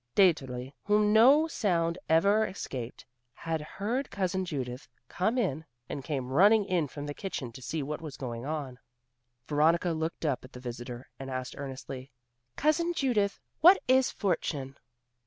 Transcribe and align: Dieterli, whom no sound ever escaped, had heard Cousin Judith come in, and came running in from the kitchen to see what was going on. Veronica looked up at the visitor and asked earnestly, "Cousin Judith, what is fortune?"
Dieterli, 0.15 0.73
whom 0.85 1.13
no 1.13 1.47
sound 1.47 1.99
ever 2.09 2.43
escaped, 2.47 3.05
had 3.33 3.61
heard 3.61 4.09
Cousin 4.09 4.45
Judith 4.45 4.87
come 5.07 5.37
in, 5.37 5.63
and 5.87 6.03
came 6.03 6.29
running 6.31 6.65
in 6.65 6.87
from 6.87 7.05
the 7.05 7.13
kitchen 7.13 7.51
to 7.51 7.61
see 7.61 7.83
what 7.83 8.01
was 8.01 8.17
going 8.17 8.43
on. 8.43 8.79
Veronica 9.47 9.91
looked 9.91 10.25
up 10.25 10.43
at 10.43 10.53
the 10.53 10.59
visitor 10.59 11.07
and 11.19 11.29
asked 11.29 11.53
earnestly, 11.55 12.09
"Cousin 12.55 12.93
Judith, 12.95 13.39
what 13.59 13.77
is 13.87 14.09
fortune?" 14.09 14.75